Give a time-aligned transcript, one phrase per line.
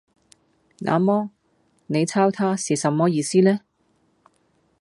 [0.81, 1.29] “那麼，
[1.85, 3.59] 你鈔他是什麼意思呢？”